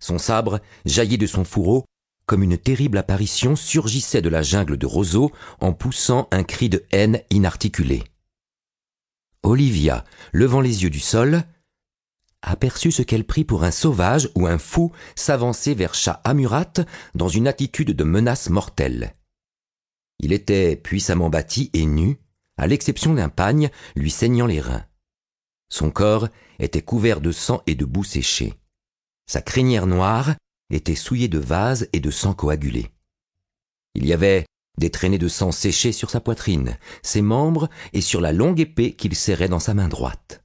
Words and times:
Son 0.00 0.18
sabre, 0.18 0.60
jailli 0.86 1.18
de 1.18 1.26
son 1.26 1.44
fourreau, 1.44 1.84
comme 2.26 2.42
une 2.42 2.58
terrible 2.58 2.98
apparition, 2.98 3.54
surgissait 3.54 4.22
de 4.22 4.28
la 4.28 4.42
jungle 4.42 4.76
de 4.76 4.86
roseaux 4.86 5.30
en 5.60 5.72
poussant 5.72 6.28
un 6.30 6.42
cri 6.42 6.68
de 6.68 6.84
haine 6.90 7.20
inarticulé. 7.30 8.02
Olivia, 9.42 10.04
levant 10.32 10.60
les 10.60 10.82
yeux 10.82 10.90
du 10.90 11.00
sol, 11.00 11.44
aperçut 12.42 12.92
ce 12.92 13.02
qu'elle 13.02 13.24
prit 13.24 13.44
pour 13.44 13.64
un 13.64 13.70
sauvage 13.70 14.30
ou 14.34 14.46
un 14.46 14.58
fou 14.58 14.92
s'avancer 15.14 15.74
vers 15.74 15.94
Shah 15.94 16.20
Amurat 16.24 16.72
dans 17.14 17.28
une 17.28 17.48
attitude 17.48 17.90
de 17.90 18.04
menace 18.04 18.48
mortelle. 18.48 19.14
Il 20.18 20.32
était 20.32 20.76
puissamment 20.76 21.30
bâti 21.30 21.70
et 21.72 21.86
nu, 21.86 22.18
à 22.56 22.66
l'exception 22.66 23.14
d'un 23.14 23.28
pagne 23.28 23.70
lui 23.96 24.10
saignant 24.10 24.46
les 24.46 24.60
reins. 24.60 24.84
Son 25.70 25.90
corps 25.90 26.28
était 26.58 26.82
couvert 26.82 27.20
de 27.20 27.32
sang 27.32 27.62
et 27.66 27.74
de 27.74 27.84
boue 27.84 28.04
séchée. 28.04 28.59
Sa 29.30 29.40
crinière 29.40 29.86
noire 29.86 30.34
était 30.70 30.96
souillée 30.96 31.28
de 31.28 31.38
vase 31.38 31.88
et 31.92 32.00
de 32.00 32.10
sang 32.10 32.34
coagulé. 32.34 32.90
Il 33.94 34.04
y 34.04 34.12
avait 34.12 34.44
des 34.76 34.90
traînées 34.90 35.18
de 35.18 35.28
sang 35.28 35.52
séché 35.52 35.92
sur 35.92 36.10
sa 36.10 36.20
poitrine, 36.20 36.76
ses 37.04 37.22
membres 37.22 37.68
et 37.92 38.00
sur 38.00 38.20
la 38.20 38.32
longue 38.32 38.58
épée 38.58 38.96
qu'il 38.96 39.14
serrait 39.14 39.48
dans 39.48 39.60
sa 39.60 39.72
main 39.72 39.86
droite. 39.86 40.42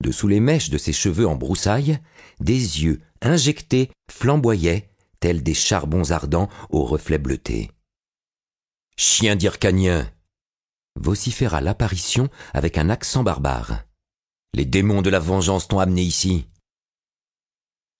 Dessous 0.00 0.28
les 0.28 0.38
mèches 0.38 0.70
de 0.70 0.78
ses 0.78 0.92
cheveux 0.92 1.26
en 1.26 1.34
broussailles, 1.34 1.98
des 2.38 2.84
yeux 2.84 3.00
injectés 3.20 3.90
flamboyaient, 4.08 4.88
tels 5.18 5.42
des 5.42 5.54
charbons 5.54 6.12
ardents 6.12 6.48
aux 6.70 6.84
reflets 6.84 7.18
bleutés. 7.18 7.72
Chien 8.96 9.34
d'Ircanien 9.34 10.08
vociféra 10.94 11.60
l'apparition 11.60 12.28
avec 12.54 12.78
un 12.78 12.90
accent 12.90 13.24
barbare. 13.24 13.82
Les 14.54 14.66
démons 14.66 15.02
de 15.02 15.10
la 15.10 15.18
vengeance 15.18 15.66
t'ont 15.66 15.80
amené 15.80 16.02
ici. 16.02 16.46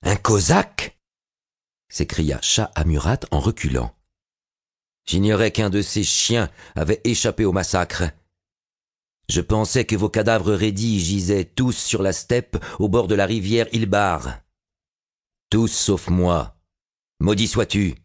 Un 0.09 0.15
cosaque? 0.15 1.01
s'écria 1.89 2.39
Shah 2.41 2.71
Amurat 2.77 3.19
en 3.33 3.41
reculant. 3.41 3.93
J'ignorais 5.05 5.51
qu'un 5.51 5.69
de 5.69 5.83
ces 5.83 6.05
chiens 6.05 6.49
avait 6.77 7.01
échappé 7.03 7.45
au 7.45 7.51
massacre. 7.51 8.05
Je 9.29 9.41
pensais 9.41 9.85
que 9.85 9.97
vos 9.97 10.09
cadavres 10.09 10.55
raidis 10.55 11.01
gisaient 11.01 11.45
tous 11.45 11.77
sur 11.77 12.05
la 12.05 12.13
steppe 12.13 12.57
au 12.79 12.89
bord 12.89 13.09
de 13.09 13.17
la 13.17 13.27
rivière 13.27 13.67
Ilbar. 13.73 14.43
Tous 15.51 15.67
sauf 15.67 16.07
moi. 16.07 16.57
Maudit 17.19 17.49
sois-tu, 17.49 17.97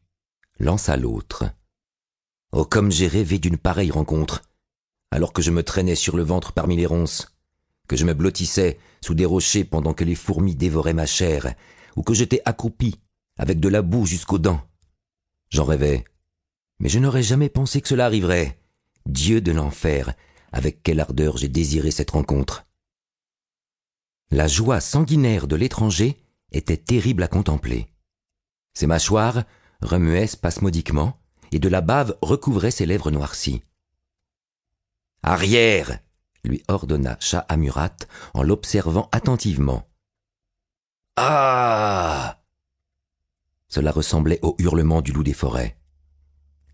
lança 0.57 0.97
l'autre. 0.97 1.43
Oh, 2.51 2.65
comme 2.65 2.91
j'ai 2.91 3.07
rêvé 3.07 3.37
d'une 3.37 3.57
pareille 3.57 3.91
rencontre, 3.91 4.41
alors 5.11 5.33
que 5.33 5.43
je 5.43 5.51
me 5.51 5.61
traînais 5.61 5.93
sur 5.93 6.17
le 6.17 6.23
ventre 6.23 6.51
parmi 6.51 6.75
les 6.75 6.87
ronces, 6.87 7.37
que 7.87 7.95
je 7.95 8.05
me 8.05 8.15
blottissais 8.15 8.79
sous 9.01 9.13
des 9.13 9.25
rochers 9.25 9.65
pendant 9.65 9.93
que 9.93 10.03
les 10.03 10.15
fourmis 10.15 10.55
dévoraient 10.55 10.95
ma 10.95 11.05
chair, 11.05 11.53
ou 11.95 12.03
que 12.03 12.13
j'étais 12.13 12.41
accroupi, 12.45 12.99
avec 13.37 13.59
de 13.59 13.69
la 13.69 13.81
boue 13.81 14.05
jusqu'aux 14.05 14.39
dents. 14.39 14.61
J'en 15.49 15.65
rêvais, 15.65 16.05
mais 16.79 16.89
je 16.89 16.99
n'aurais 16.99 17.23
jamais 17.23 17.49
pensé 17.49 17.81
que 17.81 17.87
cela 17.87 18.05
arriverait. 18.05 18.59
Dieu 19.05 19.41
de 19.41 19.51
l'enfer, 19.51 20.13
avec 20.51 20.83
quelle 20.83 20.99
ardeur 20.99 21.37
j'ai 21.37 21.47
désiré 21.47 21.91
cette 21.91 22.11
rencontre. 22.11 22.65
La 24.29 24.47
joie 24.47 24.79
sanguinaire 24.79 25.47
de 25.47 25.55
l'étranger 25.55 26.17
était 26.51 26.77
terrible 26.77 27.23
à 27.23 27.27
contempler. 27.27 27.87
Ses 28.73 28.87
mâchoires 28.87 29.43
remuaient 29.81 30.27
spasmodiquement, 30.27 31.17
et 31.51 31.59
de 31.59 31.67
la 31.67 31.81
bave 31.81 32.17
recouvrait 32.21 32.71
ses 32.71 32.85
lèvres 32.85 33.11
noircies. 33.11 33.61
Arrière 35.23 35.99
lui 36.43 36.63
ordonna 36.67 37.17
Shah 37.19 37.45
Amurat 37.49 37.95
en 38.33 38.41
l'observant 38.41 39.09
attentivement. 39.11 39.87
Ah 41.17 42.39
Cela 43.67 43.91
ressemblait 43.91 44.39
au 44.41 44.55
hurlement 44.59 45.01
du 45.01 45.11
loup 45.11 45.23
des 45.23 45.33
forêts. 45.33 45.77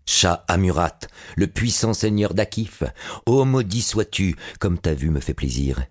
Shah 0.06 0.44
Amurat, 0.48 1.00
le 1.36 1.48
puissant 1.48 1.92
seigneur 1.92 2.32
d'Akif, 2.34 2.82
ô 3.26 3.44
maudit 3.44 3.82
sois-tu, 3.82 4.36
comme 4.58 4.78
ta 4.78 4.94
vue 4.94 5.10
me 5.10 5.20
fait 5.20 5.34
plaisir. 5.34 5.84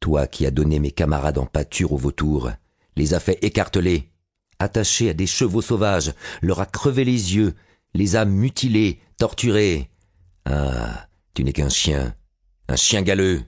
Toi 0.00 0.26
qui 0.26 0.46
as 0.46 0.50
donné 0.50 0.78
mes 0.78 0.92
camarades 0.92 1.38
en 1.38 1.46
pâture 1.46 1.92
aux 1.92 1.96
vautours, 1.96 2.50
les 2.94 3.14
as 3.14 3.20
fait 3.20 3.42
écarteler, 3.42 4.12
attachés 4.58 5.10
à 5.10 5.14
des 5.14 5.26
chevaux 5.26 5.62
sauvages, 5.62 6.12
leur 6.40 6.60
a 6.60 6.66
crevé 6.66 7.04
les 7.04 7.34
yeux, 7.34 7.54
les 7.94 8.16
a 8.16 8.24
mutilés, 8.24 9.00
torturés. 9.16 9.90
Ah, 10.44 11.08
tu 11.34 11.42
n'es 11.42 11.52
qu'un 11.52 11.68
chien, 11.68 12.14
un 12.68 12.76
chien 12.76 13.02
galeux. 13.02 13.42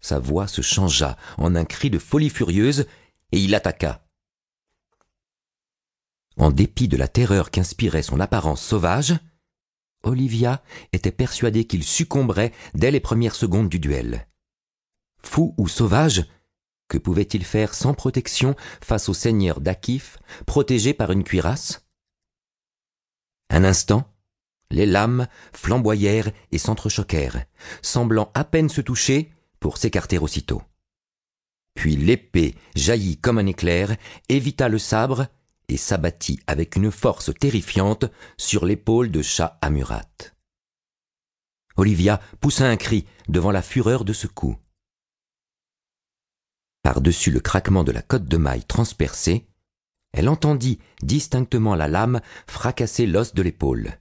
Sa 0.00 0.20
voix 0.20 0.46
se 0.46 0.62
changea 0.62 1.16
en 1.38 1.56
un 1.56 1.64
cri 1.64 1.90
de 1.90 1.98
folie 1.98 2.30
furieuse, 2.30 2.86
et 3.32 3.40
il 3.40 3.54
attaqua. 3.54 4.06
En 6.36 6.50
dépit 6.50 6.88
de 6.88 6.96
la 6.96 7.08
terreur 7.08 7.50
qu'inspirait 7.50 8.02
son 8.02 8.20
apparence 8.20 8.62
sauvage, 8.62 9.14
Olivia 10.02 10.62
était 10.92 11.10
persuadée 11.10 11.66
qu'il 11.66 11.82
succomberait 11.82 12.52
dès 12.74 12.90
les 12.90 13.00
premières 13.00 13.34
secondes 13.34 13.68
du 13.68 13.78
duel. 13.78 14.28
Fou 15.18 15.54
ou 15.56 15.66
sauvage, 15.66 16.26
que 16.88 16.98
pouvait-il 16.98 17.44
faire 17.44 17.74
sans 17.74 17.94
protection 17.94 18.54
face 18.80 19.08
au 19.08 19.14
seigneur 19.14 19.60
d'Akif, 19.60 20.18
protégé 20.46 20.94
par 20.94 21.10
une 21.10 21.24
cuirasse? 21.24 21.86
Un 23.50 23.64
instant, 23.64 24.12
les 24.70 24.86
lames 24.86 25.26
flamboyèrent 25.52 26.30
et 26.52 26.58
s'entrechoquèrent, 26.58 27.44
semblant 27.82 28.30
à 28.34 28.44
peine 28.44 28.68
se 28.68 28.80
toucher 28.80 29.32
pour 29.58 29.78
s'écarter 29.78 30.18
aussitôt. 30.18 30.62
Puis 31.76 31.94
l'épée 31.94 32.56
jaillit 32.74 33.18
comme 33.18 33.38
un 33.38 33.46
éclair, 33.46 33.96
évita 34.28 34.68
le 34.68 34.78
sabre 34.78 35.28
et 35.68 35.76
s'abattit 35.76 36.40
avec 36.46 36.74
une 36.74 36.90
force 36.90 37.30
terrifiante 37.38 38.06
sur 38.36 38.64
l'épaule 38.64 39.12
de 39.12 39.22
Shah 39.22 39.58
Amurat. 39.60 40.08
Olivia 41.76 42.20
poussa 42.40 42.66
un 42.66 42.76
cri 42.76 43.06
devant 43.28 43.50
la 43.50 43.62
fureur 43.62 44.04
de 44.04 44.14
ce 44.14 44.26
coup. 44.26 44.56
Par-dessus 46.82 47.30
le 47.30 47.40
craquement 47.40 47.84
de 47.84 47.92
la 47.92 48.02
cotte 48.02 48.24
de 48.24 48.38
maille 48.38 48.64
transpercée, 48.64 49.46
elle 50.12 50.30
entendit 50.30 50.78
distinctement 51.02 51.74
la 51.74 51.88
lame 51.88 52.20
fracasser 52.46 53.06
l'os 53.06 53.34
de 53.34 53.42
l'épaule. 53.42 53.98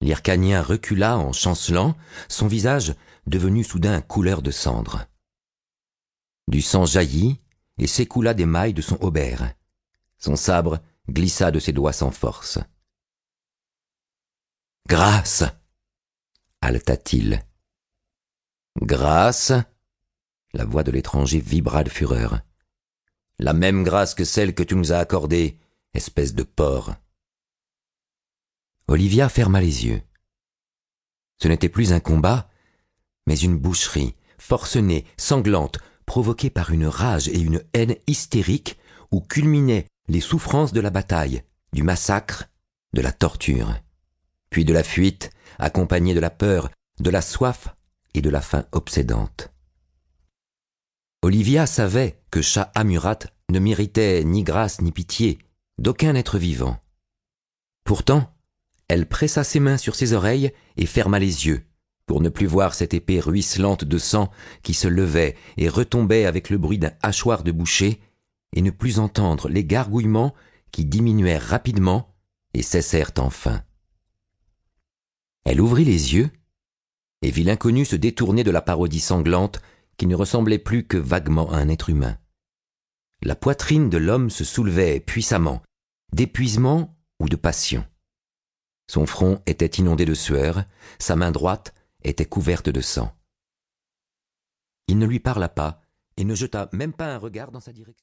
L'Ircanien 0.00 0.60
recula 0.60 1.18
en 1.18 1.32
chancelant, 1.32 1.96
son 2.28 2.48
visage 2.48 2.94
devenu 3.28 3.62
soudain 3.62 4.00
couleur 4.00 4.42
de 4.42 4.50
cendre. 4.50 5.06
Du 6.48 6.60
sang 6.62 6.86
jaillit 6.86 7.40
et 7.78 7.86
s'écoula 7.86 8.34
des 8.34 8.46
mailles 8.46 8.74
de 8.74 8.82
son 8.82 8.96
aubert. 9.02 9.54
Son 10.18 10.36
sabre 10.36 10.80
glissa 11.08 11.50
de 11.50 11.58
ses 11.58 11.72
doigts 11.72 11.92
sans 11.92 12.10
force. 12.10 12.58
Grâce 14.86 15.44
haleta-t-il. 16.60 17.44
Grâce 18.80 19.52
La 20.54 20.64
voix 20.64 20.82
de 20.82 20.90
l'étranger 20.90 21.40
vibra 21.40 21.84
de 21.84 21.90
fureur. 21.90 22.40
La 23.38 23.52
même 23.52 23.82
grâce 23.82 24.14
que 24.14 24.24
celle 24.24 24.54
que 24.54 24.62
tu 24.62 24.74
nous 24.74 24.92
as 24.92 24.98
accordée, 24.98 25.58
espèce 25.92 26.34
de 26.34 26.42
porc. 26.42 26.94
Olivia 28.88 29.28
ferma 29.28 29.60
les 29.60 29.86
yeux. 29.86 30.02
Ce 31.42 31.48
n'était 31.48 31.68
plus 31.68 31.92
un 31.92 32.00
combat, 32.00 32.48
mais 33.26 33.36
une 33.36 33.58
boucherie, 33.58 34.14
forcenée, 34.38 35.04
sanglante, 35.16 35.78
provoquée 36.14 36.48
par 36.48 36.70
une 36.70 36.86
rage 36.86 37.26
et 37.26 37.40
une 37.40 37.60
haine 37.72 37.96
hystérique 38.06 38.78
où 39.10 39.20
culminaient 39.20 39.86
les 40.06 40.20
souffrances 40.20 40.72
de 40.72 40.80
la 40.80 40.90
bataille, 40.90 41.42
du 41.72 41.82
massacre, 41.82 42.44
de 42.92 43.00
la 43.00 43.10
torture, 43.10 43.74
puis 44.48 44.64
de 44.64 44.72
la 44.72 44.84
fuite, 44.84 45.30
accompagnée 45.58 46.14
de 46.14 46.20
la 46.20 46.30
peur, 46.30 46.70
de 47.00 47.10
la 47.10 47.20
soif 47.20 47.74
et 48.14 48.22
de 48.22 48.30
la 48.30 48.40
faim 48.40 48.64
obsédante. 48.70 49.50
Olivia 51.22 51.66
savait 51.66 52.22
que 52.30 52.42
Shah 52.42 52.70
Amurat 52.76 53.18
ne 53.50 53.58
méritait 53.58 54.22
ni 54.22 54.44
grâce 54.44 54.80
ni 54.82 54.92
pitié 54.92 55.40
d'aucun 55.78 56.14
être 56.14 56.38
vivant. 56.38 56.78
Pourtant, 57.82 58.32
elle 58.86 59.08
pressa 59.08 59.42
ses 59.42 59.58
mains 59.58 59.78
sur 59.78 59.96
ses 59.96 60.12
oreilles 60.12 60.52
et 60.76 60.86
ferma 60.86 61.18
les 61.18 61.48
yeux, 61.48 61.66
pour 62.06 62.20
ne 62.20 62.28
plus 62.28 62.46
voir 62.46 62.74
cette 62.74 62.94
épée 62.94 63.20
ruisselante 63.20 63.84
de 63.84 63.98
sang 63.98 64.30
qui 64.62 64.74
se 64.74 64.88
levait 64.88 65.36
et 65.56 65.68
retombait 65.68 66.26
avec 66.26 66.50
le 66.50 66.58
bruit 66.58 66.78
d'un 66.78 66.92
hachoir 67.02 67.42
de 67.42 67.52
boucher 67.52 68.00
et 68.54 68.62
ne 68.62 68.70
plus 68.70 68.98
entendre 68.98 69.48
les 69.48 69.64
gargouillements 69.64 70.34
qui 70.70 70.84
diminuèrent 70.84 71.46
rapidement 71.46 72.14
et 72.52 72.62
cessèrent 72.62 73.12
enfin. 73.18 73.62
Elle 75.44 75.60
ouvrit 75.60 75.84
les 75.84 76.14
yeux 76.14 76.30
et 77.22 77.30
vit 77.30 77.44
l'inconnu 77.44 77.84
se 77.84 77.96
détourner 77.96 78.44
de 78.44 78.50
la 78.50 78.62
parodie 78.62 79.00
sanglante 79.00 79.60
qui 79.96 80.06
ne 80.06 80.14
ressemblait 80.14 80.58
plus 80.58 80.86
que 80.86 80.96
vaguement 80.96 81.50
à 81.50 81.56
un 81.56 81.68
être 81.68 81.90
humain. 81.90 82.18
La 83.22 83.34
poitrine 83.34 83.88
de 83.88 83.96
l'homme 83.96 84.30
se 84.30 84.44
soulevait 84.44 85.00
puissamment, 85.00 85.62
d'épuisement 86.12 86.96
ou 87.20 87.28
de 87.28 87.36
passion. 87.36 87.86
Son 88.90 89.06
front 89.06 89.40
était 89.46 89.66
inondé 89.66 90.04
de 90.04 90.14
sueur, 90.14 90.64
sa 90.98 91.16
main 91.16 91.30
droite 91.30 91.72
était 92.04 92.26
couverte 92.26 92.68
de 92.68 92.80
sang. 92.80 93.12
Il 94.86 94.98
ne 94.98 95.06
lui 95.06 95.20
parla 95.20 95.48
pas 95.48 95.82
et 96.16 96.24
ne 96.24 96.34
jeta 96.34 96.68
même 96.72 96.92
pas 96.92 97.12
un 97.12 97.18
regard 97.18 97.50
dans 97.50 97.60
sa 97.60 97.72
direction. 97.72 97.92